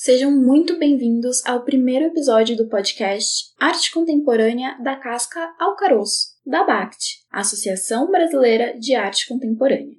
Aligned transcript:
Sejam 0.00 0.30
muito 0.30 0.78
bem-vindos 0.78 1.44
ao 1.44 1.64
primeiro 1.64 2.04
episódio 2.04 2.56
do 2.56 2.68
podcast 2.68 3.52
Arte 3.58 3.92
Contemporânea 3.92 4.78
da 4.80 4.94
Casca 4.94 5.52
ao 5.58 5.74
Caroço, 5.74 6.36
da 6.46 6.62
BACT, 6.62 7.16
Associação 7.32 8.08
Brasileira 8.08 8.78
de 8.78 8.94
Arte 8.94 9.26
Contemporânea. 9.26 9.96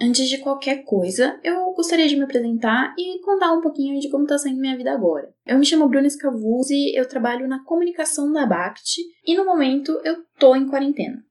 Antes 0.00 0.28
de 0.28 0.38
qualquer 0.38 0.84
coisa, 0.84 1.40
eu 1.42 1.72
gostaria 1.72 2.06
de 2.06 2.14
me 2.14 2.22
apresentar 2.22 2.94
e 2.96 3.20
contar 3.22 3.52
um 3.54 3.60
pouquinho 3.60 3.98
de 3.98 4.08
como 4.08 4.22
está 4.22 4.38
sendo 4.38 4.60
minha 4.60 4.76
vida 4.76 4.92
agora. 4.92 5.34
Eu 5.44 5.58
me 5.58 5.66
chamo 5.66 5.88
Bruna 5.88 6.08
Scavuzzi, 6.08 6.94
eu 6.94 7.08
trabalho 7.08 7.48
na 7.48 7.64
comunicação 7.64 8.32
da 8.32 8.46
BACT 8.46 9.00
e 9.26 9.34
no 9.34 9.44
momento 9.44 10.00
eu 10.04 10.22
tô 10.38 10.54
em 10.54 10.68
quarentena. 10.68 11.24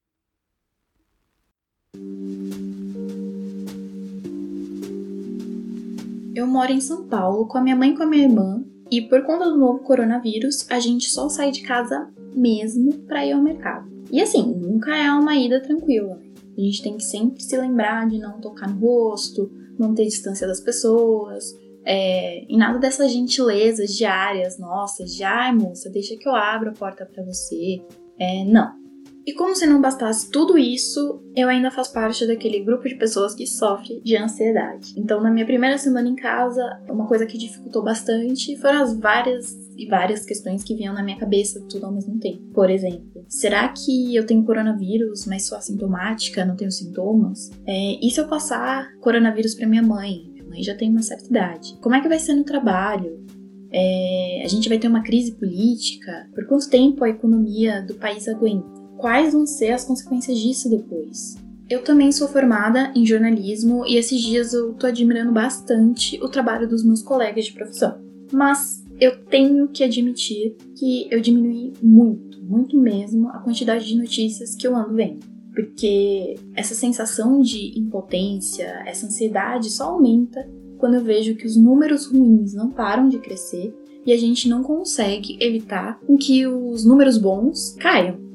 Eu 6.33 6.47
moro 6.47 6.71
em 6.71 6.79
São 6.79 7.03
Paulo 7.07 7.45
com 7.45 7.57
a 7.57 7.61
minha 7.61 7.75
mãe 7.75 7.91
e 7.91 7.97
com 7.97 8.03
a 8.03 8.07
minha 8.07 8.23
irmã, 8.23 8.63
e 8.89 9.01
por 9.01 9.21
conta 9.23 9.49
do 9.49 9.57
novo 9.57 9.79
coronavírus, 9.79 10.65
a 10.69 10.79
gente 10.79 11.09
só 11.09 11.27
sai 11.27 11.51
de 11.51 11.61
casa 11.61 12.09
mesmo 12.33 12.99
para 12.99 13.25
ir 13.25 13.33
ao 13.33 13.41
mercado. 13.41 13.91
E 14.09 14.21
assim, 14.21 14.43
nunca 14.43 14.95
é 14.95 15.11
uma 15.11 15.35
ida 15.35 15.61
tranquila. 15.61 16.15
Né? 16.15 16.31
A 16.57 16.61
gente 16.61 16.81
tem 16.81 16.97
que 16.97 17.03
sempre 17.03 17.43
se 17.43 17.57
lembrar 17.57 18.07
de 18.07 18.17
não 18.17 18.39
tocar 18.39 18.69
no 18.69 18.79
rosto, 18.79 19.51
manter 19.77 20.05
distância 20.05 20.47
das 20.47 20.61
pessoas, 20.61 21.53
é, 21.83 22.45
e 22.47 22.57
nada 22.57 22.79
dessas 22.79 23.11
gentilezas 23.11 23.93
diárias 23.93 24.57
nossas, 24.57 25.13
de 25.13 25.23
ai 25.23 25.53
moça, 25.53 25.89
deixa 25.89 26.15
que 26.15 26.27
eu 26.27 26.35
abro 26.35 26.69
a 26.69 26.73
porta 26.73 27.05
para 27.05 27.23
você. 27.23 27.81
É, 28.17 28.45
não. 28.45 28.80
E 29.25 29.33
como 29.33 29.55
se 29.55 29.67
não 29.67 29.81
bastasse 29.81 30.29
tudo 30.31 30.57
isso, 30.57 31.21
eu 31.35 31.47
ainda 31.47 31.69
faço 31.69 31.93
parte 31.93 32.25
daquele 32.25 32.63
grupo 32.63 32.87
de 32.87 32.95
pessoas 32.95 33.35
que 33.35 33.45
sofre 33.45 34.01
de 34.03 34.17
ansiedade. 34.17 34.93
Então, 34.97 35.21
na 35.21 35.29
minha 35.29 35.45
primeira 35.45 35.77
semana 35.77 36.07
em 36.07 36.15
casa, 36.15 36.81
uma 36.89 37.07
coisa 37.07 37.25
que 37.25 37.37
dificultou 37.37 37.83
bastante 37.83 38.57
foram 38.57 38.81
as 38.81 38.97
várias 38.97 39.61
e 39.77 39.87
várias 39.87 40.25
questões 40.25 40.63
que 40.63 40.75
vinham 40.75 40.93
na 40.93 41.03
minha 41.03 41.17
cabeça 41.17 41.63
tudo 41.69 41.85
ao 41.85 41.91
mesmo 41.91 42.19
tempo. 42.19 42.41
Por 42.53 42.69
exemplo, 42.69 43.25
será 43.27 43.67
que 43.69 44.15
eu 44.15 44.25
tenho 44.25 44.43
coronavírus, 44.43 45.25
mas 45.25 45.47
sou 45.47 45.57
assintomática, 45.57 46.45
não 46.45 46.55
tenho 46.55 46.71
sintomas? 46.71 47.49
É, 47.65 48.05
e 48.05 48.09
se 48.09 48.19
eu 48.19 48.27
passar 48.27 48.91
coronavírus 48.99 49.55
para 49.55 49.67
minha 49.67 49.83
mãe? 49.83 50.29
Minha 50.31 50.45
mãe 50.45 50.63
já 50.63 50.75
tem 50.75 50.89
uma 50.89 51.01
certa 51.01 51.25
idade. 51.25 51.77
Como 51.81 51.95
é 51.95 52.01
que 52.01 52.09
vai 52.09 52.19
ser 52.19 52.33
no 52.33 52.43
trabalho? 52.43 53.23
É, 53.71 54.41
a 54.43 54.47
gente 54.47 54.67
vai 54.67 54.77
ter 54.77 54.87
uma 54.87 55.03
crise 55.03 55.31
política? 55.33 56.29
Por 56.33 56.45
quanto 56.47 56.69
tempo 56.69 57.03
a 57.03 57.09
economia 57.09 57.81
do 57.81 57.95
país 57.95 58.27
aguenta? 58.27 58.80
Quais 59.01 59.33
vão 59.33 59.47
ser 59.47 59.71
as 59.71 59.83
consequências 59.83 60.37
disso 60.37 60.69
depois. 60.69 61.35
Eu 61.67 61.83
também 61.83 62.11
sou 62.11 62.27
formada 62.27 62.91
em 62.95 63.05
jornalismo 63.05 63.83
e 63.85 63.97
esses 63.97 64.21
dias 64.21 64.53
eu 64.53 64.73
tô 64.73 64.85
admirando 64.85 65.31
bastante 65.31 66.21
o 66.23 66.29
trabalho 66.29 66.69
dos 66.69 66.85
meus 66.85 67.01
colegas 67.01 67.45
de 67.45 67.53
profissão. 67.53 67.99
Mas 68.31 68.85
eu 68.99 69.23
tenho 69.25 69.67
que 69.69 69.83
admitir 69.83 70.55
que 70.77 71.07
eu 71.09 71.19
diminui 71.19 71.73
muito, 71.81 72.43
muito 72.43 72.79
mesmo 72.79 73.29
a 73.29 73.39
quantidade 73.39 73.87
de 73.87 73.97
notícias 73.97 74.53
que 74.55 74.67
eu 74.67 74.75
ando 74.75 74.93
vendo. 74.93 75.25
Porque 75.55 76.35
essa 76.55 76.75
sensação 76.75 77.41
de 77.41 77.77
impotência, 77.79 78.83
essa 78.85 79.07
ansiedade 79.07 79.69
só 79.69 79.85
aumenta 79.85 80.47
quando 80.77 80.95
eu 80.95 81.03
vejo 81.03 81.35
que 81.35 81.47
os 81.47 81.57
números 81.57 82.05
ruins 82.05 82.53
não 82.53 82.69
param 82.69 83.09
de 83.09 83.17
crescer 83.17 83.73
e 84.05 84.11
a 84.11 84.17
gente 84.17 84.47
não 84.47 84.61
consegue 84.61 85.37
evitar 85.39 85.99
que 86.19 86.45
os 86.45 86.85
números 86.85 87.17
bons 87.17 87.75
caiam 87.79 88.30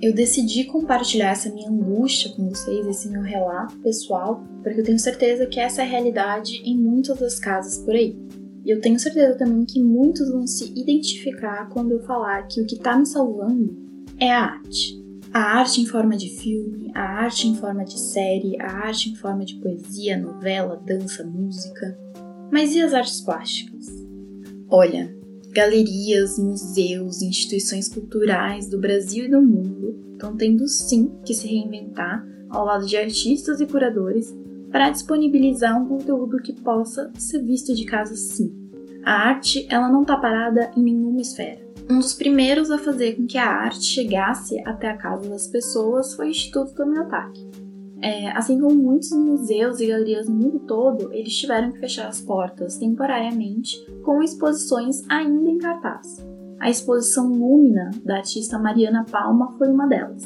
eu 0.00 0.14
decidi 0.14 0.64
compartilhar 0.64 1.30
essa 1.30 1.50
minha 1.50 1.68
angústia 1.68 2.30
com 2.30 2.48
vocês, 2.48 2.86
esse 2.86 3.08
meu 3.08 3.22
relato 3.22 3.76
pessoal, 3.78 4.44
porque 4.62 4.80
eu 4.80 4.84
tenho 4.84 4.98
certeza 4.98 5.46
que 5.46 5.58
essa 5.58 5.82
é 5.82 5.84
a 5.84 5.88
realidade 5.88 6.62
em 6.64 6.76
muitas 6.76 7.18
das 7.18 7.38
casas 7.38 7.78
por 7.78 7.94
aí. 7.94 8.16
E 8.64 8.70
eu 8.70 8.80
tenho 8.80 8.98
certeza 8.98 9.36
também 9.36 9.64
que 9.64 9.82
muitos 9.82 10.30
vão 10.30 10.46
se 10.46 10.72
identificar 10.76 11.68
quando 11.70 11.92
eu 11.92 12.02
falar 12.02 12.46
que 12.46 12.60
o 12.60 12.66
que 12.66 12.76
está 12.76 12.96
me 12.96 13.06
salvando 13.06 13.76
é 14.18 14.30
a 14.30 14.44
arte. 14.44 15.02
A 15.32 15.40
arte 15.40 15.80
em 15.80 15.86
forma 15.86 16.16
de 16.16 16.28
filme, 16.28 16.90
a 16.94 17.02
arte 17.02 17.48
em 17.48 17.54
forma 17.54 17.84
de 17.84 17.98
série, 17.98 18.60
a 18.60 18.70
arte 18.70 19.10
em 19.10 19.14
forma 19.14 19.44
de 19.44 19.56
poesia, 19.56 20.16
novela, 20.16 20.80
dança, 20.86 21.24
música. 21.24 21.98
Mas 22.52 22.74
e 22.74 22.80
as 22.80 22.94
artes 22.94 23.20
plásticas? 23.20 23.86
Olha, 24.70 25.17
Galerias, 25.50 26.38
museus, 26.38 27.22
instituições 27.22 27.88
culturais 27.88 28.68
do 28.68 28.78
Brasil 28.78 29.24
e 29.24 29.30
do 29.30 29.40
mundo 29.40 30.12
estão 30.12 30.36
tendo 30.36 30.68
sim 30.68 31.10
que 31.24 31.32
se 31.32 31.46
reinventar 31.46 32.26
ao 32.50 32.64
lado 32.64 32.86
de 32.86 32.96
artistas 32.96 33.60
e 33.60 33.66
curadores 33.66 34.36
para 34.70 34.90
disponibilizar 34.90 35.80
um 35.80 35.88
conteúdo 35.88 36.42
que 36.42 36.52
possa 36.52 37.10
ser 37.16 37.42
visto 37.42 37.74
de 37.74 37.84
casa 37.84 38.14
sim. 38.14 38.52
A 39.04 39.28
arte, 39.28 39.66
ela 39.70 39.88
não 39.88 40.02
está 40.02 40.16
parada 40.16 40.70
em 40.76 40.82
nenhuma 40.82 41.20
esfera. 41.20 41.66
Um 41.90 41.98
dos 41.98 42.12
primeiros 42.12 42.70
a 42.70 42.76
fazer 42.76 43.16
com 43.16 43.26
que 43.26 43.38
a 43.38 43.48
arte 43.48 43.84
chegasse 43.84 44.60
até 44.66 44.90
a 44.90 44.96
casa 44.96 45.28
das 45.28 45.46
pessoas 45.46 46.14
foi 46.14 46.26
o 46.26 46.30
Instituto 46.30 46.74
Tomiotaki, 46.74 47.48
é, 48.00 48.30
assim 48.30 48.60
como 48.60 48.74
muitos 48.74 49.10
museus 49.12 49.80
e 49.80 49.86
galerias 49.86 50.28
no 50.28 50.34
mundo 50.34 50.60
todo, 50.60 51.12
eles 51.12 51.36
tiveram 51.36 51.72
que 51.72 51.80
fechar 51.80 52.08
as 52.08 52.20
portas 52.20 52.78
temporariamente 52.78 53.76
com 54.04 54.22
exposições 54.22 55.02
ainda 55.08 55.50
em 55.50 55.58
cartaz. 55.58 56.24
A 56.60 56.70
exposição 56.70 57.28
Lúmina 57.28 57.90
da 58.04 58.16
artista 58.16 58.58
Mariana 58.58 59.04
Palma 59.10 59.56
foi 59.58 59.68
uma 59.68 59.86
delas. 59.86 60.24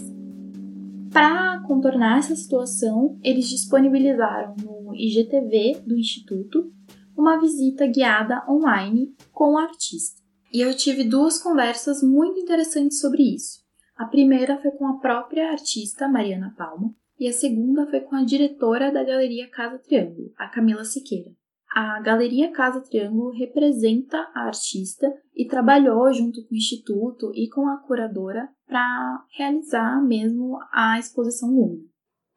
Para 1.12 1.62
contornar 1.66 2.18
essa 2.18 2.34
situação, 2.34 3.18
eles 3.22 3.48
disponibilizaram 3.48 4.54
no 4.62 4.94
IGTV 4.94 5.82
do 5.86 5.96
Instituto 5.98 6.72
uma 7.16 7.38
visita 7.38 7.86
guiada 7.86 8.42
online 8.48 9.14
com 9.32 9.54
o 9.54 9.58
artista. 9.58 10.22
E 10.52 10.60
eu 10.60 10.74
tive 10.74 11.04
duas 11.04 11.38
conversas 11.38 12.02
muito 12.02 12.40
interessantes 12.40 13.00
sobre 13.00 13.22
isso. 13.22 13.60
A 13.96 14.06
primeira 14.06 14.58
foi 14.60 14.70
com 14.72 14.86
a 14.86 14.98
própria 14.98 15.50
artista 15.50 16.08
Mariana 16.08 16.54
Palma, 16.56 16.94
e 17.22 17.28
a 17.28 17.32
segunda 17.32 17.86
foi 17.86 18.00
com 18.00 18.16
a 18.16 18.24
diretora 18.24 18.90
da 18.90 19.04
Galeria 19.04 19.48
Casa 19.48 19.78
Triângulo, 19.78 20.32
a 20.36 20.48
Camila 20.48 20.84
Siqueira. 20.84 21.30
A 21.72 22.00
Galeria 22.00 22.50
Casa 22.50 22.80
Triângulo 22.80 23.30
representa 23.30 24.28
a 24.34 24.46
artista 24.48 25.06
e 25.32 25.46
trabalhou 25.46 26.12
junto 26.12 26.44
com 26.44 26.52
o 26.52 26.58
Instituto 26.58 27.30
e 27.32 27.48
com 27.48 27.68
a 27.68 27.76
curadora 27.76 28.48
para 28.66 29.24
realizar 29.38 30.02
mesmo 30.04 30.58
a 30.72 30.98
exposição 30.98 31.48
Luna. 31.48 31.84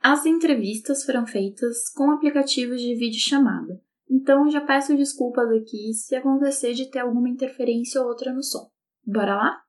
As 0.04 0.24
entrevistas 0.28 1.04
foram 1.04 1.26
feitas 1.26 1.90
com 1.90 2.12
aplicativos 2.12 2.80
de 2.80 2.94
videochamada, 2.94 3.82
então 4.08 4.48
já 4.52 4.62
peço 4.62 4.96
desculpas 4.96 5.50
aqui 5.50 5.96
se 5.96 6.16
acontecer 6.16 6.76
de 6.76 6.92
ter 6.92 7.00
alguma 7.00 7.28
interferência 7.28 8.00
ou 8.00 8.08
outra 8.08 8.32
no 8.32 8.44
som. 8.44 8.70
Bora 9.04 9.36
lá? 9.36 9.66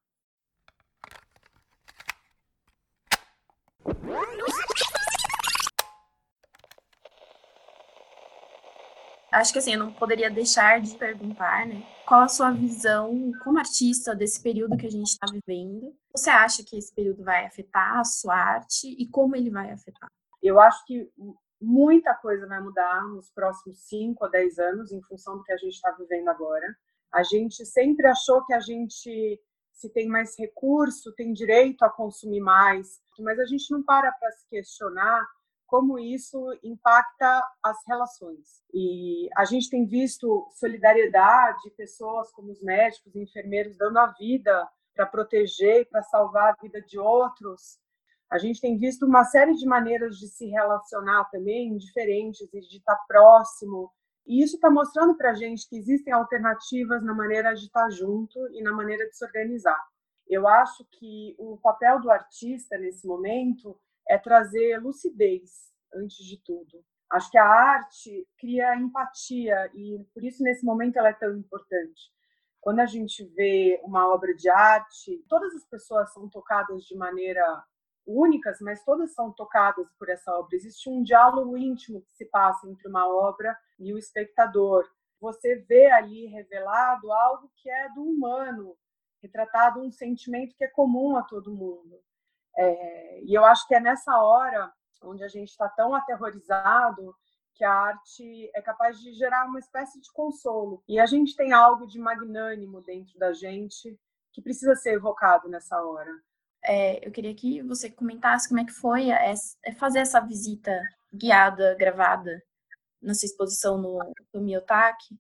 Acho 9.37 9.53
que 9.53 9.59
assim, 9.59 9.75
eu 9.75 9.79
não 9.79 9.93
poderia 9.93 10.31
deixar 10.31 10.81
de 10.81 10.97
perguntar, 10.97 11.67
né? 11.67 11.83
Qual 12.07 12.23
a 12.23 12.29
sua 12.29 12.51
visão 12.51 13.33
como 13.43 13.59
artista 13.59 14.15
desse 14.15 14.43
período 14.43 14.77
que 14.77 14.87
a 14.87 14.91
gente 14.91 15.09
está 15.09 15.27
vivendo? 15.31 15.95
Você 16.15 16.31
acha 16.31 16.65
que 16.65 16.77
esse 16.77 16.95
período 16.95 17.23
vai 17.23 17.45
afetar 17.45 17.99
a 17.99 18.05
sua 18.05 18.35
arte 18.35 18.89
e 18.89 19.09
como 19.09 19.37
ele 19.37 19.51
vai 19.51 19.71
afetar? 19.71 20.09
Eu 20.43 20.61
acho 20.61 20.85
que 20.87 21.11
muita 21.61 22.15
coisa 22.15 22.47
vai 22.47 22.61
mudar 22.61 23.03
nos 23.09 23.31
próximos 23.31 23.79
5 23.89 24.25
a 24.25 24.29
10 24.29 24.59
anos 24.59 24.93
em 24.93 25.03
função 25.03 25.37
do 25.37 25.43
que 25.43 25.53
a 25.53 25.57
gente 25.57 25.75
está 25.75 25.91
vivendo 25.93 26.29
agora. 26.29 26.67
A 27.13 27.23
gente 27.23 27.65
sempre 27.65 28.07
achou 28.07 28.45
que 28.45 28.53
a 28.53 28.61
gente, 28.61 29.41
se 29.73 29.93
tem 29.93 30.07
mais 30.09 30.39
recurso, 30.39 31.15
tem 31.15 31.33
direito 31.33 31.83
a 31.83 31.91
consumir 31.91 32.41
mais, 32.41 33.01
mas 33.19 33.39
a 33.39 33.45
gente 33.45 33.71
não 33.71 33.83
para 33.83 34.13
para 34.13 34.31
se 34.33 34.49
questionar 34.49 35.27
como 35.67 35.99
isso 35.99 36.39
impacta 36.63 37.43
as 37.63 37.77
relações. 37.87 38.63
E 38.73 39.29
a 39.37 39.45
gente 39.45 39.69
tem 39.69 39.87
visto 39.87 40.49
solidariedade, 40.55 41.71
pessoas 41.77 42.31
como 42.33 42.53
os 42.53 42.63
médicos 42.63 43.15
e 43.15 43.23
enfermeiros 43.23 43.77
dando 43.77 43.99
a 43.99 44.07
vida 44.07 44.69
para 44.95 45.07
proteger 45.07 45.83
e 45.83 45.85
para 45.85 46.03
salvar 46.03 46.53
a 46.53 46.63
vida 46.63 46.81
de 46.83 46.99
outros. 46.99 47.79
A 48.31 48.39
gente 48.39 48.61
tem 48.61 48.77
visto 48.79 49.07
uma 49.07 49.25
série 49.25 49.55
de 49.55 49.67
maneiras 49.67 50.17
de 50.17 50.29
se 50.29 50.47
relacionar 50.47 51.25
também, 51.31 51.77
diferentes, 51.77 52.49
e 52.53 52.61
de 52.61 52.79
estar 52.79 52.97
próximo. 53.07 53.93
E 54.27 54.43
isso 54.43 54.57
está 54.57 54.69
mostrando 54.69 55.17
para 55.17 55.31
a 55.31 55.35
gente 55.35 55.69
que 55.69 55.77
existem 55.77 56.13
alternativas 56.13 57.05
na 57.05 57.15
maneira 57.15 57.55
de 57.55 57.67
estar 57.67 57.89
junto 57.91 58.39
e 58.53 58.63
na 58.63 58.73
maneira 58.73 59.07
de 59.09 59.17
se 59.17 59.25
organizar. 59.25 59.81
Eu 60.29 60.49
acho 60.49 60.85
que 60.99 61.37
o 61.39 61.57
papel 61.59 62.01
do 62.01 62.11
artista 62.11 62.77
nesse 62.77 63.07
momento 63.07 63.79
é 64.09 64.19
trazer 64.19 64.79
lucidez 64.79 65.73
antes 65.95 66.25
de 66.25 66.39
tudo. 66.43 66.85
Acho 67.11 67.31
que 67.31 67.39
a 67.39 67.47
arte 67.47 68.27
cria 68.39 68.75
empatia 68.77 69.71
e 69.75 70.05
por 70.13 70.25
isso 70.25 70.43
nesse 70.43 70.65
momento 70.65 70.99
ela 70.99 71.11
é 71.11 71.13
tão 71.13 71.37
importante. 71.37 72.11
Quando 72.61 72.81
a 72.81 72.87
gente 72.87 73.25
vê 73.27 73.81
uma 73.85 74.13
obra 74.13 74.35
de 74.35 74.49
arte, 74.49 75.25
todas 75.29 75.55
as 75.55 75.65
pessoas 75.65 76.13
são 76.13 76.29
tocadas 76.29 76.83
de 76.85 76.97
maneira 76.97 77.65
únicas, 78.05 78.61
mas 78.61 78.85
todas 78.85 79.15
são 79.15 79.33
tocadas 79.33 79.89
por 79.99 80.09
essa 80.09 80.33
obra. 80.33 80.57
Existe 80.57 80.91
um 80.91 81.03
diálogo 81.03 81.57
íntimo 81.57 82.03
que 82.03 82.13
se 82.13 82.25
passa 82.25 82.69
entre 82.69 82.89
uma 82.89 83.09
obra 83.09 83.57
e 83.79 83.93
o 83.93 83.99
espectador. 83.99 84.85
Você 85.21 85.57
vê 85.69 85.91
ali 85.91 86.27
revelado 86.27 87.13
algo 87.13 87.51
que 87.57 87.71
é 87.71 87.89
do 87.91 88.03
humano, 88.03 88.77
retratado 89.23 89.81
um 89.81 89.91
sentimento 89.91 90.57
que 90.57 90.65
é 90.65 90.69
comum 90.69 91.17
a 91.17 91.23
todo 91.23 91.55
mundo. 91.55 92.01
É, 92.59 93.21
e 93.23 93.35
eu 93.35 93.45
acho 93.45 93.67
que 93.67 93.75
é 93.75 93.81
nessa 93.81 94.19
hora 94.19 94.73
onde 95.03 95.23
a 95.23 95.29
gente 95.29 95.51
está 95.51 95.69
tão 95.69 95.95
aterrorizado 95.95 97.15
que 97.55 97.65
a 97.65 97.73
arte 97.73 98.51
é 98.55 98.61
capaz 98.61 99.01
de 99.01 99.13
gerar 99.15 99.47
uma 99.47 99.59
espécie 99.59 100.01
de 100.01 100.13
consolo. 100.13 100.83
E 100.87 100.99
a 100.99 101.07
gente 101.07 101.35
tem 101.35 101.53
algo 101.53 101.87
de 101.87 101.99
magnânimo 101.99 102.83
dentro 102.83 103.19
da 103.19 103.33
gente 103.33 103.99
que 104.33 104.43
precisa 104.43 104.75
ser 104.75 104.95
evocado 104.95 105.49
nessa 105.49 105.81
hora. 105.83 106.11
É, 106.63 107.07
eu 107.07 107.11
queria 107.11 107.35
que 107.35 107.63
você 107.63 107.91
comentasse 107.91 108.49
como 108.49 108.61
é 108.61 108.65
que 108.65 108.73
foi 108.73 109.11
é, 109.11 109.35
fazer 109.79 110.01
essa 110.01 110.21
visita 110.21 110.79
guiada, 111.15 111.75
gravada, 111.79 112.43
na 113.01 113.15
sua 113.15 113.27
exposição 113.27 113.79
no, 113.79 113.99
Miyotaki, 114.35 115.19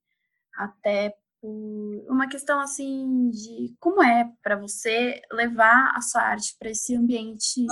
até 0.56 1.17
uma 1.43 2.29
questão 2.29 2.61
assim 2.61 3.31
de 3.31 3.75
como 3.79 4.03
é 4.03 4.33
para 4.43 4.56
você 4.56 5.21
levar 5.31 5.93
a 5.94 6.00
sua 6.00 6.23
arte 6.23 6.56
para 6.59 6.71
esse 6.71 6.97
ambiente 6.97 7.67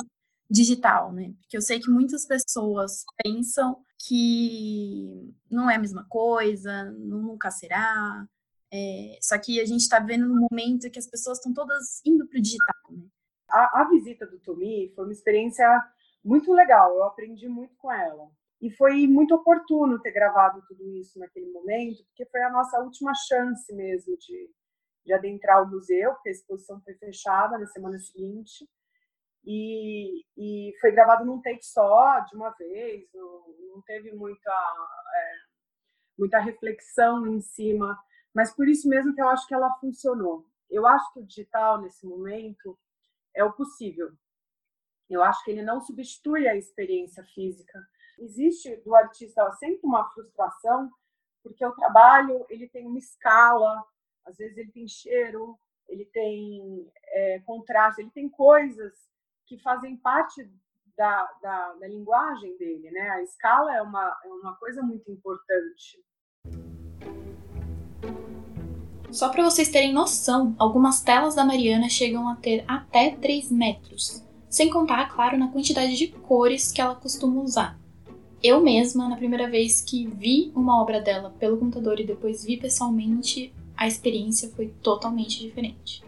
digital, 0.50 1.12
né? 1.12 1.32
Porque 1.40 1.56
eu 1.56 1.62
sei 1.62 1.81
que 1.81 1.90
muitas 1.90 2.26
pessoas 2.26 3.05
pensam 3.22 3.82
que 4.06 5.34
não 5.50 5.70
é 5.70 5.76
a 5.76 5.81
mesma 5.81 6.06
coisa, 6.08 6.90
nunca 6.93 7.50
será. 7.50 8.26
É, 8.72 9.19
só 9.20 9.38
que 9.38 9.61
a 9.61 9.64
gente 9.64 9.81
está 9.81 9.99
vendo 9.99 10.26
no 10.26 10.46
momento 10.49 10.90
que 10.90 10.99
as 10.99 11.06
pessoas 11.06 11.38
estão 11.38 11.52
todas 11.52 12.00
indo 12.05 12.26
para 12.26 12.38
o 12.38 12.43
digital, 12.43 12.90
né? 12.90 13.06
A, 13.49 13.82
a 13.82 13.88
visita 13.88 14.26
do 14.26 14.38
Tomi 14.40 14.93
foi 14.94 15.05
uma 15.05 15.12
experiência 15.12 15.67
muito 16.25 16.52
legal, 16.52 16.94
eu 16.94 17.05
aprendi 17.05 17.49
muito 17.49 17.76
com 17.76 17.93
ela. 17.93 18.28
E 18.64 18.70
foi 18.70 19.06
muito 19.06 19.34
oportuno 19.34 20.00
ter 20.00 20.11
gravado 20.11 20.64
tudo 20.66 20.88
isso 20.96 21.19
naquele 21.19 21.52
momento, 21.52 22.02
porque 22.06 22.25
foi 22.25 22.40
a 22.40 22.50
nossa 22.50 22.81
última 22.81 23.12
chance 23.28 23.70
mesmo 23.75 24.16
de, 24.16 24.50
de 25.05 25.12
adentrar 25.12 25.62
o 25.62 25.70
museu, 25.70 26.14
porque 26.14 26.31
a 26.31 26.32
exposição 26.32 26.81
foi 26.81 26.94
fechada 26.94 27.58
na 27.58 27.66
semana 27.66 27.99
seguinte. 27.99 28.66
E, 29.44 30.25
e 30.34 30.72
foi 30.81 30.93
gravado 30.93 31.26
num 31.26 31.43
take 31.43 31.62
só, 31.62 32.20
de 32.20 32.34
uma 32.34 32.52
vez, 32.52 33.06
não, 33.12 33.44
não 33.75 33.82
teve 33.82 34.12
muita, 34.12 34.50
é, 34.50 35.32
muita 36.19 36.38
reflexão 36.38 37.26
em 37.26 37.43
cima, 37.43 37.94
mas 38.34 38.56
por 38.56 38.67
isso 38.67 38.88
mesmo 38.88 39.14
que 39.14 39.20
eu 39.20 39.28
acho 39.28 39.46
que 39.46 39.52
ela 39.52 39.76
funcionou. 39.78 40.46
Eu 40.70 40.87
acho 40.87 41.12
que 41.12 41.20
o 41.20 41.26
digital, 41.26 41.82
nesse 41.82 42.06
momento, 42.06 42.78
é 43.34 43.44
o 43.44 43.52
possível. 43.52 44.10
Eu 45.10 45.22
acho 45.22 45.44
que 45.44 45.50
ele 45.50 45.60
não 45.60 45.82
substitui 45.82 46.49
a 46.49 46.56
experiência 46.56 47.22
física. 47.34 47.78
Existe 48.19 48.76
do 48.84 48.94
artista 48.94 49.50
sempre 49.52 49.81
uma 49.82 50.08
frustração, 50.11 50.90
porque 51.43 51.64
o 51.64 51.72
trabalho 51.72 52.44
ele 52.49 52.69
tem 52.69 52.87
uma 52.87 52.99
escala, 52.99 53.84
às 54.25 54.37
vezes 54.37 54.56
ele 54.56 54.72
tem 54.72 54.88
cheiro, 54.88 55.58
ele 55.88 56.05
tem 56.06 56.90
é, 57.08 57.40
contraste, 57.40 58.00
ele 58.00 58.11
tem 58.11 58.28
coisas 58.28 58.93
que 59.46 59.58
fazem 59.58 59.96
parte 59.96 60.50
da, 60.96 61.28
da, 61.43 61.72
da, 61.75 61.88
linguagem 61.88 62.56
dele, 62.56 62.90
né? 62.90 63.11
A 63.11 63.22
escala 63.22 63.76
é 63.76 63.82
uma, 63.82 64.17
é 64.25 64.28
uma 64.28 64.56
coisa 64.56 64.81
muito 64.81 65.10
importante. 65.10 66.02
Só 69.10 69.28
para 69.28 69.44
vocês 69.44 69.69
terem 69.69 69.93
noção, 69.93 70.56
algumas 70.58 71.00
telas 71.02 71.34
da 71.34 71.44
Mariana 71.44 71.88
chegam 71.88 72.28
a 72.28 72.37
ter 72.37 72.64
até 72.67 73.14
3 73.14 73.50
metros, 73.50 74.25
sem 74.49 74.70
contar, 74.70 75.08
claro, 75.12 75.37
na 75.37 75.52
quantidade 75.52 75.96
de 75.96 76.08
cores 76.08 76.72
que 76.72 76.81
ela 76.81 76.96
costuma 76.96 77.43
usar. 77.43 77.78
Eu 78.46 78.61
mesma, 78.61 79.08
na 79.08 79.17
primeira 79.17 79.49
vez 79.49 79.81
que 79.81 80.06
vi 80.06 80.52
uma 80.55 80.79
obra 80.79 81.00
dela 81.00 81.31
pelo 81.38 81.58
computador 81.58 81.99
e 81.99 82.06
depois 82.06 82.44
vi 82.44 82.61
pessoalmente, 82.61 83.55
a 83.75 83.87
experiência 83.87 84.50
foi 84.50 84.69
totalmente 84.82 85.41
diferente. 85.41 86.05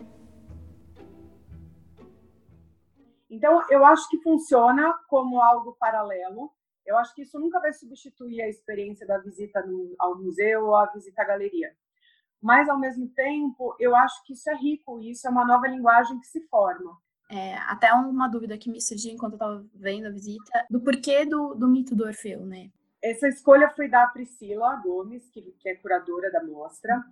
Então, 3.30 3.62
eu 3.70 3.82
acho 3.86 4.06
que 4.10 4.20
funciona 4.20 4.92
como 5.08 5.40
algo 5.40 5.78
paralelo. 5.80 6.50
Eu 6.84 6.98
acho 6.98 7.14
que 7.14 7.22
isso 7.22 7.40
nunca 7.40 7.58
vai 7.58 7.72
substituir 7.72 8.42
a 8.42 8.48
experiência 8.50 9.06
da 9.06 9.16
visita 9.16 9.64
no, 9.64 9.94
ao 9.98 10.18
museu 10.18 10.66
ou 10.66 10.76
a 10.76 10.92
visita 10.92 11.22
à 11.22 11.24
galeria. 11.24 11.74
Mas, 12.42 12.68
ao 12.68 12.78
mesmo 12.78 13.08
tempo, 13.14 13.74
eu 13.80 13.96
acho 13.96 14.22
que 14.26 14.34
isso 14.34 14.50
é 14.50 14.54
rico 14.54 15.00
isso 15.00 15.26
é 15.26 15.30
uma 15.30 15.46
nova 15.46 15.68
linguagem 15.68 16.20
que 16.20 16.26
se 16.26 16.46
forma. 16.48 16.98
É, 17.28 17.56
até 17.66 17.92
uma 17.92 18.28
dúvida 18.28 18.56
que 18.56 18.70
me 18.70 18.80
surgiu 18.80 19.12
enquanto 19.12 19.32
eu 19.32 19.36
estava 19.36 19.66
vendo 19.74 20.06
a 20.06 20.10
visita, 20.10 20.66
do 20.70 20.80
porquê 20.80 21.24
do, 21.24 21.54
do 21.54 21.66
mito 21.66 21.94
do 21.94 22.04
Orfeu, 22.04 22.46
né? 22.46 22.70
Essa 23.02 23.28
escolha 23.28 23.68
foi 23.70 23.88
da 23.88 24.06
Priscila 24.06 24.76
Gomes, 24.76 25.28
que, 25.30 25.42
que 25.58 25.68
é 25.68 25.74
curadora 25.74 26.30
da 26.30 26.42
mostra. 26.42 27.02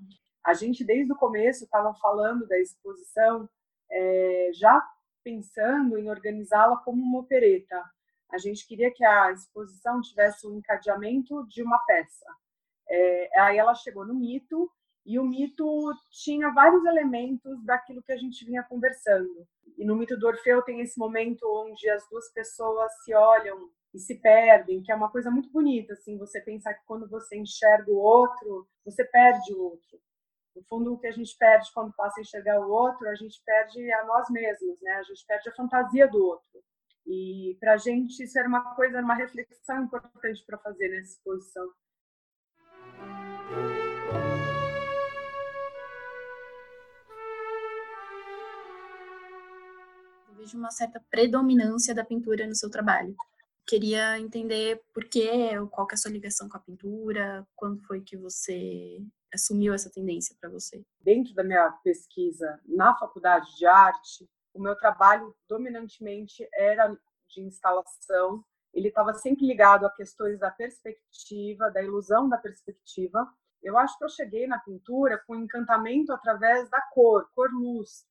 A 0.42 0.54
gente, 0.54 0.84
desde 0.84 1.12
o 1.12 1.16
começo, 1.16 1.64
estava 1.64 1.92
falando 1.94 2.46
da 2.46 2.58
exposição 2.58 3.48
é, 3.90 4.50
já 4.54 4.82
pensando 5.22 5.96
em 5.96 6.10
organizá-la 6.10 6.76
como 6.78 7.02
uma 7.02 7.20
opereta. 7.20 7.82
A 8.30 8.38
gente 8.38 8.66
queria 8.66 8.92
que 8.92 9.04
a 9.04 9.32
exposição 9.32 10.00
tivesse 10.00 10.46
um 10.46 10.58
encadeamento 10.58 11.46
de 11.48 11.62
uma 11.62 11.78
peça. 11.86 12.26
É, 12.88 13.40
aí 13.40 13.56
ela 13.56 13.74
chegou 13.74 14.06
no 14.06 14.14
mito, 14.14 14.70
e 15.04 15.18
o 15.18 15.24
mito 15.24 15.92
tinha 16.10 16.52
vários 16.52 16.84
elementos 16.84 17.62
daquilo 17.64 18.02
que 18.02 18.12
a 18.12 18.16
gente 18.16 18.44
vinha 18.44 18.62
conversando. 18.62 19.46
E 19.76 19.84
no 19.84 19.96
mito 19.96 20.16
do 20.16 20.26
Orfeu 20.26 20.62
tem 20.62 20.80
esse 20.80 20.98
momento 20.98 21.42
onde 21.44 21.88
as 21.90 22.08
duas 22.08 22.32
pessoas 22.32 22.90
se 23.04 23.14
olham 23.14 23.70
e 23.92 23.98
se 23.98 24.16
perdem, 24.16 24.82
que 24.82 24.90
é 24.90 24.94
uma 24.94 25.10
coisa 25.10 25.30
muito 25.30 25.50
bonita, 25.50 25.92
assim, 25.92 26.18
você 26.18 26.40
pensar 26.40 26.74
que 26.74 26.84
quando 26.86 27.08
você 27.08 27.36
enxerga 27.36 27.90
o 27.90 27.96
outro, 27.96 28.66
você 28.84 29.04
perde 29.04 29.52
o 29.52 29.62
outro. 29.62 30.00
No 30.56 30.62
fundo, 30.64 30.92
o 30.92 30.98
que 30.98 31.06
a 31.06 31.12
gente 31.12 31.36
perde 31.36 31.70
quando 31.72 31.92
passa 31.94 32.20
a 32.20 32.22
enxergar 32.22 32.60
o 32.60 32.70
outro, 32.70 33.08
a 33.08 33.14
gente 33.14 33.42
perde 33.44 33.92
a 33.92 34.04
nós 34.04 34.28
mesmos, 34.30 34.80
né? 34.80 34.92
A 34.92 35.02
gente 35.02 35.24
perde 35.26 35.48
a 35.48 35.54
fantasia 35.54 36.08
do 36.08 36.24
outro. 36.24 36.62
E 37.06 37.56
para 37.60 37.74
a 37.74 37.76
gente 37.76 38.22
isso 38.22 38.38
era 38.38 38.48
uma 38.48 38.74
coisa, 38.74 39.00
uma 39.00 39.14
reflexão 39.14 39.84
importante 39.84 40.44
para 40.46 40.58
fazer 40.58 40.88
nessa 40.88 41.12
exposição. 41.12 41.70
Vejo 50.44 50.58
uma 50.58 50.70
certa 50.70 51.00
predominância 51.10 51.94
da 51.94 52.04
pintura 52.04 52.46
no 52.46 52.54
seu 52.54 52.70
trabalho. 52.70 53.16
Queria 53.66 54.18
entender 54.18 54.82
por 54.92 55.04
quê, 55.04 55.52
qual 55.70 55.86
que 55.86 55.94
é 55.94 55.96
a 55.96 55.98
sua 55.98 56.10
ligação 56.10 56.48
com 56.48 56.56
a 56.58 56.60
pintura, 56.60 57.46
quando 57.56 57.82
foi 57.86 58.02
que 58.02 58.14
você 58.14 59.02
assumiu 59.32 59.72
essa 59.72 59.90
tendência 59.90 60.36
para 60.38 60.50
você? 60.50 60.84
Dentro 61.00 61.34
da 61.34 61.42
minha 61.42 61.70
pesquisa 61.82 62.60
na 62.66 62.94
faculdade 62.94 63.56
de 63.56 63.64
arte, 63.64 64.28
o 64.52 64.60
meu 64.60 64.76
trabalho 64.76 65.34
dominantemente 65.48 66.46
era 66.52 66.94
de 67.28 67.40
instalação. 67.40 68.44
Ele 68.72 68.88
estava 68.88 69.14
sempre 69.14 69.46
ligado 69.46 69.86
a 69.86 69.90
questões 69.90 70.38
da 70.38 70.50
perspectiva, 70.50 71.70
da 71.70 71.82
ilusão 71.82 72.28
da 72.28 72.36
perspectiva. 72.36 73.26
Eu 73.62 73.78
acho 73.78 73.96
que 73.96 74.04
eu 74.04 74.10
cheguei 74.10 74.46
na 74.46 74.58
pintura 74.58 75.22
com 75.26 75.34
encantamento 75.34 76.12
através 76.12 76.68
da 76.68 76.82
cor, 76.92 77.30
cor-luz, 77.34 78.04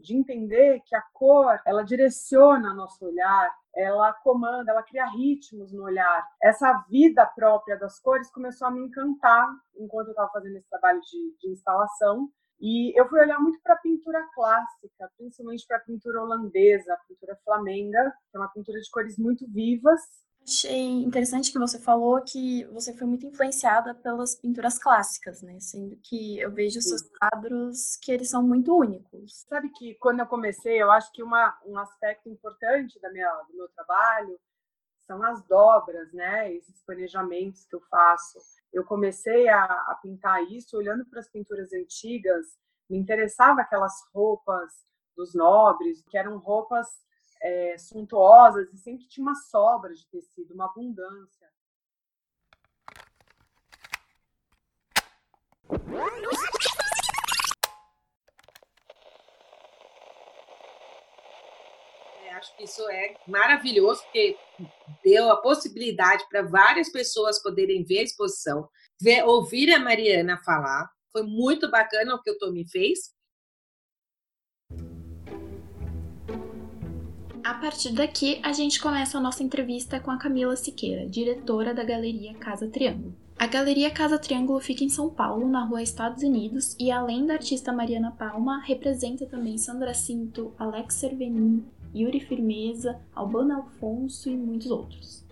de 0.00 0.16
entender 0.16 0.80
que 0.84 0.94
a 0.94 1.02
cor 1.12 1.60
ela 1.66 1.82
direciona 1.82 2.74
nosso 2.74 3.04
olhar, 3.04 3.50
ela 3.74 4.12
comanda, 4.12 4.70
ela 4.70 4.82
cria 4.82 5.06
ritmos 5.06 5.72
no 5.72 5.84
olhar. 5.84 6.26
Essa 6.42 6.72
vida 6.88 7.26
própria 7.26 7.76
das 7.76 7.98
cores 8.00 8.30
começou 8.30 8.68
a 8.68 8.70
me 8.70 8.80
encantar 8.80 9.48
enquanto 9.76 10.08
eu 10.08 10.12
estava 10.12 10.30
fazendo 10.30 10.56
esse 10.56 10.68
trabalho 10.68 11.00
de, 11.00 11.36
de 11.38 11.50
instalação. 11.50 12.28
E 12.60 12.98
eu 12.98 13.08
fui 13.08 13.20
olhar 13.20 13.38
muito 13.38 13.60
para 13.62 13.74
a 13.74 13.78
pintura 13.78 14.20
clássica, 14.34 15.10
principalmente 15.16 15.64
para 15.66 15.76
a 15.76 15.80
pintura 15.80 16.22
holandesa, 16.22 16.92
a 16.92 17.08
pintura 17.08 17.38
flamenga, 17.44 18.12
que 18.30 18.36
é 18.36 18.40
uma 18.40 18.48
pintura 18.48 18.80
de 18.80 18.90
cores 18.90 19.16
muito 19.16 19.46
vivas, 19.48 20.00
Achei 20.48 20.88
interessante 21.02 21.52
que 21.52 21.58
você 21.58 21.78
falou 21.78 22.22
que 22.22 22.64
você 22.72 22.96
foi 22.96 23.06
muito 23.06 23.26
influenciada 23.26 23.94
pelas 23.94 24.34
pinturas 24.34 24.78
clássicas, 24.78 25.42
né? 25.42 25.60
Sendo 25.60 25.94
que 25.96 26.38
eu 26.38 26.50
vejo 26.50 26.80
seus 26.80 27.02
quadros 27.02 27.96
que 27.96 28.10
eles 28.10 28.30
são 28.30 28.42
muito 28.42 28.74
únicos. 28.74 29.44
Sabe 29.46 29.68
que 29.68 29.94
quando 29.96 30.20
eu 30.20 30.26
comecei, 30.26 30.80
eu 30.82 30.90
acho 30.90 31.12
que 31.12 31.22
uma, 31.22 31.54
um 31.66 31.76
aspecto 31.76 32.30
importante 32.30 32.98
da 32.98 33.12
minha, 33.12 33.30
do 33.42 33.58
meu 33.58 33.68
trabalho 33.68 34.40
são 35.06 35.22
as 35.22 35.46
dobras, 35.46 36.10
né? 36.14 36.50
Esses 36.54 36.80
planejamentos 36.82 37.66
que 37.66 37.76
eu 37.76 37.82
faço. 37.90 38.38
Eu 38.72 38.86
comecei 38.86 39.50
a, 39.50 39.64
a 39.64 39.98
pintar 40.02 40.42
isso 40.44 40.78
olhando 40.78 41.04
para 41.04 41.20
as 41.20 41.28
pinturas 41.28 41.74
antigas, 41.74 42.46
me 42.88 42.96
interessava 42.96 43.60
aquelas 43.60 43.92
roupas 44.14 44.72
dos 45.14 45.34
nobres, 45.34 46.02
que 46.08 46.16
eram 46.16 46.38
roupas 46.38 46.86
é, 47.40 47.78
suntuosas 47.78 48.72
e 48.72 48.76
sempre 48.76 49.06
tinha 49.06 49.22
uma 49.22 49.34
sobra 49.34 49.92
de 49.94 50.06
tecido, 50.08 50.54
uma 50.54 50.66
abundância. 50.66 51.48
É, 62.24 62.34
acho 62.34 62.56
que 62.56 62.64
isso 62.64 62.88
é 62.90 63.14
maravilhoso, 63.26 64.02
porque 64.02 64.36
deu 65.04 65.30
a 65.30 65.36
possibilidade 65.40 66.26
para 66.28 66.42
várias 66.42 66.90
pessoas 66.90 67.42
poderem 67.42 67.84
ver 67.84 68.00
a 68.00 68.04
exposição, 68.04 68.68
ver, 69.00 69.24
ouvir 69.24 69.72
a 69.72 69.78
Mariana 69.78 70.38
falar. 70.44 70.90
Foi 71.12 71.22
muito 71.22 71.70
bacana 71.70 72.14
o 72.14 72.22
que 72.22 72.30
o 72.30 72.38
Tommy 72.38 72.68
fez. 72.68 73.17
A 77.48 77.54
partir 77.54 77.94
daqui, 77.94 78.38
a 78.42 78.52
gente 78.52 78.78
começa 78.78 79.16
a 79.16 79.20
nossa 79.22 79.42
entrevista 79.42 79.98
com 79.98 80.10
a 80.10 80.18
Camila 80.18 80.54
Siqueira, 80.54 81.08
diretora 81.08 81.72
da 81.72 81.82
Galeria 81.82 82.34
Casa 82.34 82.68
Triângulo. 82.68 83.16
A 83.38 83.46
Galeria 83.46 83.90
Casa 83.90 84.18
Triângulo 84.18 84.60
fica 84.60 84.84
em 84.84 84.90
São 84.90 85.08
Paulo, 85.08 85.48
na 85.48 85.64
rua 85.64 85.82
Estados 85.82 86.22
Unidos, 86.22 86.76
e 86.78 86.90
além 86.90 87.24
da 87.24 87.32
artista 87.32 87.72
Mariana 87.72 88.10
Palma, 88.10 88.60
representa 88.66 89.24
também 89.24 89.56
Sandra 89.56 89.94
Cinto, 89.94 90.52
Alex 90.58 90.96
Cerveni, 90.96 91.64
Yuri 91.96 92.20
Firmeza, 92.20 93.00
Albana 93.14 93.56
Alfonso 93.56 94.28
e 94.28 94.36
muitos 94.36 94.70
outros. 94.70 95.24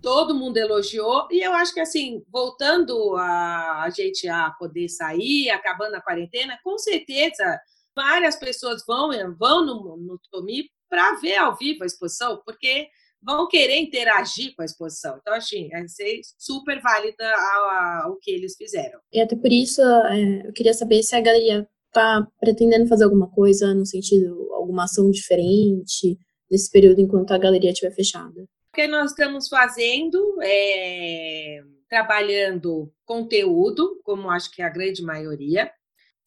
Todo 0.00 0.36
mundo 0.36 0.56
elogiou, 0.56 1.26
e 1.32 1.44
eu 1.44 1.52
acho 1.52 1.74
que 1.74 1.80
assim, 1.80 2.22
voltando 2.30 3.16
a, 3.16 3.82
a 3.82 3.90
gente 3.90 4.28
a 4.28 4.52
poder 4.52 4.88
sair, 4.88 5.50
acabando 5.50 5.96
a 5.96 6.00
quarentena, 6.00 6.56
com 6.62 6.78
certeza 6.78 7.60
várias 7.92 8.36
pessoas 8.36 8.84
vão, 8.86 9.10
vão 9.36 9.66
no, 9.66 9.96
no 9.96 10.20
Tomi 10.30 10.72
para 10.94 11.16
ver 11.16 11.34
ao 11.36 11.56
vivo 11.56 11.82
a 11.82 11.86
exposição, 11.86 12.40
porque 12.46 12.86
vão 13.20 13.48
querer 13.48 13.80
interagir 13.80 14.54
com 14.54 14.62
a 14.62 14.64
exposição. 14.64 15.18
Então, 15.20 15.34
assim, 15.34 15.68
é 15.72 15.84
super 16.38 16.80
válida 16.80 17.24
o 18.08 18.16
que 18.16 18.30
eles 18.30 18.54
fizeram. 18.56 19.00
E 19.12 19.20
até 19.20 19.34
por 19.34 19.50
isso, 19.50 19.82
é, 19.82 20.46
eu 20.46 20.52
queria 20.52 20.72
saber 20.72 21.02
se 21.02 21.16
a 21.16 21.20
galeria 21.20 21.68
está 21.88 22.24
pretendendo 22.38 22.86
fazer 22.86 23.04
alguma 23.04 23.28
coisa 23.28 23.74
no 23.74 23.84
sentido, 23.84 24.52
alguma 24.52 24.84
ação 24.84 25.10
diferente 25.10 26.16
nesse 26.48 26.70
período 26.70 27.00
enquanto 27.00 27.32
a 27.32 27.38
galeria 27.38 27.70
estiver 27.70 27.92
fechada. 27.92 28.42
O 28.72 28.74
que 28.74 28.86
nós 28.86 29.10
estamos 29.10 29.48
fazendo 29.48 30.38
é 30.42 31.60
trabalhando 31.88 32.92
conteúdo, 33.04 34.00
como 34.04 34.30
acho 34.30 34.50
que 34.52 34.62
é 34.62 34.64
a 34.64 34.70
grande 34.70 35.02
maioria, 35.02 35.72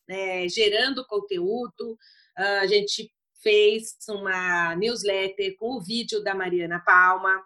é, 0.09 0.47
gerando 0.49 1.05
conteúdo. 1.05 1.97
A 2.35 2.67
gente 2.67 3.11
fez 3.41 3.95
uma 4.09 4.75
newsletter 4.75 5.55
com 5.57 5.77
o 5.77 5.81
vídeo 5.81 6.23
da 6.23 6.33
Mariana 6.33 6.81
Palma, 6.85 7.43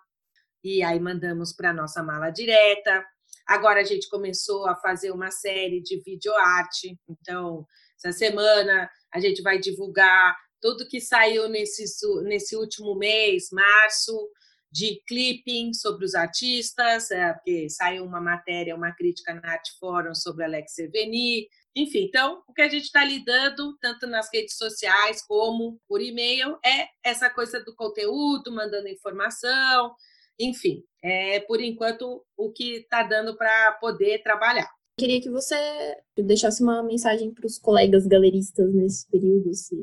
e 0.64 0.84
aí 0.84 1.00
mandamos 1.00 1.54
para 1.54 1.74
nossa 1.74 2.04
mala 2.04 2.30
direta. 2.30 3.04
Agora 3.48 3.82
a 3.82 3.84
gente 3.84 4.08
começou 4.10 4.68
a 4.68 4.76
fazer 4.76 5.12
uma 5.12 5.32
série 5.32 5.82
de 5.82 6.02
videoarte, 6.02 6.98
então 7.10 7.66
essa 7.98 8.18
semana 8.18 8.90
a 9.14 9.20
gente 9.20 9.42
vai 9.42 9.60
divulgar 9.60 10.36
tudo 10.62 10.88
que 10.88 11.02
saiu 11.02 11.50
nesse, 11.50 11.84
nesse 12.24 12.56
último 12.56 12.96
mês, 12.96 13.50
março, 13.52 14.30
de 14.72 15.02
clipping 15.08 15.74
sobre 15.74 16.06
os 16.06 16.16
artistas, 16.16 17.12
é, 17.12 17.34
porque 17.34 17.70
saiu 17.70 18.06
uma 18.06 18.22
matéria, 18.22 18.76
uma 18.76 18.92
crítica 18.92 19.34
na 19.34 19.52
Art 19.52 19.68
Forum 19.80 20.16
sobre 20.16 20.46
Alex 20.46 20.74
Seveni, 20.74 21.48
enfim, 21.76 22.04
então, 22.04 22.44
o 22.48 22.54
que 22.54 22.62
a 22.62 22.68
gente 22.68 22.84
está 22.84 23.04
lidando, 23.04 23.78
tanto 23.80 24.06
nas 24.06 24.30
redes 24.34 24.58
sociais 24.58 25.26
como 25.26 25.80
por 25.88 26.02
e-mail, 26.02 26.58
é 26.66 26.88
essa 27.04 27.30
coisa 27.30 27.64
do 27.64 27.74
conteúdo, 27.74 28.52
mandando 28.52 28.90
informação, 28.90 29.96
enfim, 30.38 30.84
é 31.02 31.40
por 31.42 31.62
enquanto 31.62 32.26
o 32.36 32.52
que 32.52 32.78
está 32.78 33.04
dando 33.04 33.38
para 33.38 33.74
poder 33.74 34.22
trabalhar. 34.22 34.70
Queria 34.98 35.22
que 35.22 35.30
você 35.30 35.56
deixasse 36.18 36.62
uma 36.62 36.84
mensagem 36.84 37.34
para 37.34 37.46
os 37.46 37.58
colegas 37.58 38.06
galeristas 38.06 38.74
nesse 38.74 39.10
período. 39.10 39.50
Assim. 39.50 39.82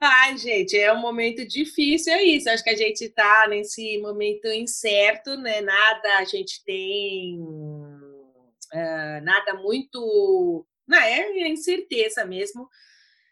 Ai, 0.00 0.36
gente, 0.38 0.76
é 0.76 0.92
um 0.92 1.00
momento 1.00 1.46
difícil, 1.46 2.12
é 2.12 2.22
isso. 2.22 2.48
Acho 2.48 2.62
que 2.62 2.70
a 2.70 2.76
gente 2.76 3.04
está 3.04 3.46
nesse 3.48 3.98
momento 3.98 4.46
incerto, 4.46 5.36
né? 5.36 5.60
Nada 5.60 6.18
a 6.18 6.24
gente 6.24 6.62
tem, 6.64 7.40
uh, 7.40 9.20
nada 9.22 9.54
muito 9.54 10.64
não, 10.88 10.98
é 10.98 11.48
incerteza 11.48 12.24
mesmo. 12.24 12.68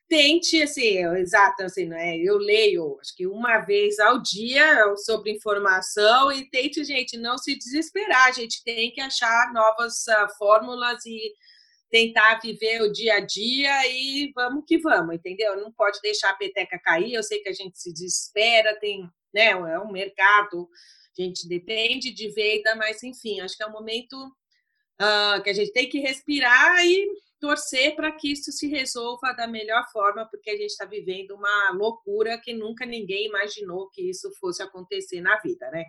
Tente, 0.08 0.62
assim, 0.62 0.98
exato, 1.16 1.64
assim, 1.64 1.86
né? 1.86 2.16
Eu 2.18 2.36
leio, 2.38 2.98
acho 3.00 3.16
que 3.16 3.26
uma 3.26 3.58
vez 3.60 3.98
ao 3.98 4.22
dia 4.22 4.94
sobre 4.98 5.32
informação 5.32 6.30
e 6.30 6.48
tente, 6.50 6.84
gente, 6.84 7.16
não 7.16 7.38
se 7.38 7.56
desesperar. 7.56 8.26
A 8.28 8.32
gente 8.32 8.62
tem 8.64 8.92
que 8.92 9.00
achar 9.00 9.52
novas 9.52 10.04
uh, 10.08 10.28
fórmulas 10.38 11.04
e 11.06 11.32
tentar 11.90 12.40
viver 12.40 12.82
o 12.82 12.92
dia 12.92 13.16
a 13.16 13.20
dia 13.20 13.86
e 13.88 14.32
vamos 14.34 14.64
que 14.66 14.78
vamos, 14.78 15.14
entendeu? 15.14 15.56
Não 15.56 15.72
pode 15.72 16.00
deixar 16.00 16.30
a 16.30 16.36
peteca 16.36 16.78
cair. 16.78 17.14
Eu 17.14 17.22
sei 17.22 17.40
que 17.40 17.48
a 17.48 17.52
gente 17.52 17.78
se 17.78 17.92
desespera, 17.92 18.78
tem, 18.80 19.08
né? 19.32 19.50
É 19.50 19.78
um 19.78 19.92
mercado, 19.92 20.68
a 21.18 21.22
gente 21.22 21.48
depende 21.48 22.12
de 22.12 22.28
venda, 22.30 22.74
mas 22.74 23.02
enfim, 23.02 23.40
acho 23.40 23.56
que 23.56 23.62
é 23.62 23.66
um 23.66 23.72
momento 23.72 24.16
uh, 25.00 25.42
que 25.42 25.50
a 25.50 25.52
gente 25.52 25.72
tem 25.72 25.88
que 25.88 26.00
respirar 26.00 26.84
e 26.84 27.06
torcer 27.38 27.94
para 27.94 28.12
que 28.12 28.32
isso 28.32 28.50
se 28.50 28.66
resolva 28.66 29.32
da 29.34 29.46
melhor 29.46 29.84
forma, 29.92 30.26
porque 30.26 30.50
a 30.50 30.56
gente 30.56 30.70
está 30.70 30.84
vivendo 30.84 31.32
uma 31.32 31.70
loucura 31.72 32.40
que 32.42 32.54
nunca 32.54 32.86
ninguém 32.86 33.26
imaginou 33.26 33.88
que 33.90 34.08
isso 34.08 34.30
fosse 34.40 34.62
acontecer 34.62 35.20
na 35.20 35.38
vida, 35.40 35.70
né? 35.70 35.84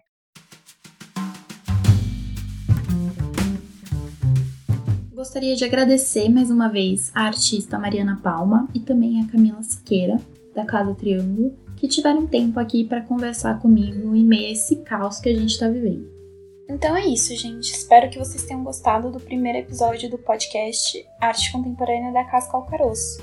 Gostaria 5.27 5.57
de 5.57 5.65
agradecer 5.65 6.29
mais 6.29 6.49
uma 6.49 6.69
vez 6.69 7.11
a 7.13 7.23
artista 7.23 7.77
Mariana 7.77 8.17
Palma 8.23 8.65
e 8.73 8.79
também 8.79 9.21
a 9.21 9.27
Camila 9.27 9.61
Siqueira, 9.61 10.15
da 10.55 10.63
Casa 10.63 10.95
Triângulo, 10.95 11.53
que 11.75 11.85
tiveram 11.85 12.25
tempo 12.25 12.57
aqui 12.61 12.85
para 12.85 13.01
conversar 13.01 13.59
comigo 13.59 14.15
em 14.15 14.23
meio 14.23 14.47
a 14.47 14.51
esse 14.53 14.77
caos 14.77 15.19
que 15.19 15.27
a 15.27 15.35
gente 15.37 15.49
está 15.49 15.67
vivendo. 15.67 16.09
Então 16.69 16.95
é 16.95 17.05
isso, 17.07 17.35
gente. 17.35 17.73
Espero 17.73 18.09
que 18.09 18.17
vocês 18.17 18.45
tenham 18.45 18.63
gostado 18.63 19.11
do 19.11 19.19
primeiro 19.19 19.57
episódio 19.57 20.09
do 20.09 20.17
podcast 20.17 21.05
Arte 21.19 21.51
Contemporânea 21.51 22.13
da 22.13 22.23
Casca 22.23 22.55
ao 22.55 22.65
Caroço. 22.65 23.21